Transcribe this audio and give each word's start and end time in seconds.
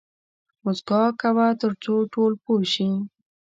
موسکا 0.63 1.03
کوه 1.21 1.47
تر 1.61 1.71
څو 1.83 1.95
ټول 2.13 2.31
پوه 2.43 2.61
شي 2.73 2.89